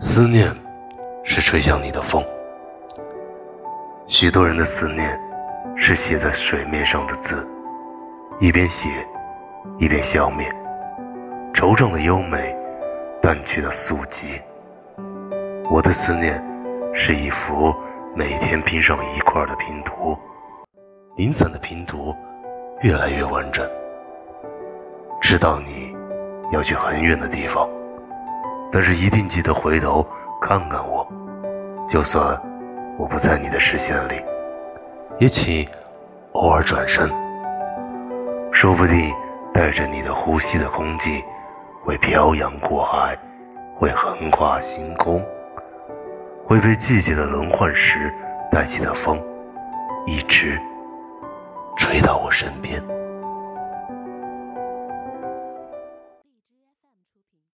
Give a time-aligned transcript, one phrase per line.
[0.00, 0.54] 思念，
[1.24, 2.24] 是吹向你的风。
[4.06, 5.18] 许多人的思念，
[5.74, 7.44] 是写在水面上的字，
[8.38, 8.88] 一边写，
[9.76, 10.48] 一边消灭。
[11.52, 12.56] 惆怅的优美，
[13.20, 14.40] 淡去的素寂。
[15.68, 16.40] 我的思念，
[16.94, 17.74] 是一幅
[18.14, 20.16] 每天拼上一块的拼图，
[21.16, 22.14] 零散的拼图，
[22.82, 23.68] 越来越完整。
[25.20, 25.92] 知道你
[26.52, 27.68] 要去很远的地方。
[28.70, 30.06] 但是一定记得回头
[30.40, 31.06] 看看我，
[31.88, 32.40] 就算
[32.98, 34.22] 我不在你的视线里，
[35.18, 35.66] 也请
[36.32, 37.10] 偶尔转身。
[38.52, 39.14] 说不定
[39.54, 41.22] 带着你的呼吸的空气，
[41.84, 43.16] 会漂洋过海，
[43.76, 45.24] 会横跨星空，
[46.46, 48.12] 会被季节的轮换时
[48.50, 49.22] 带起的风，
[50.06, 50.60] 一直
[51.76, 52.82] 吹到我身边。